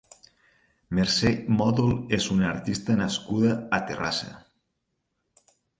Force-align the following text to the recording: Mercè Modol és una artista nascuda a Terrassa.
Mercè 0.99 1.33
Modol 1.59 1.93
és 2.19 2.31
una 2.39 2.49
artista 2.55 2.99
nascuda 3.05 3.55
a 3.79 3.83
Terrassa. 3.93 4.35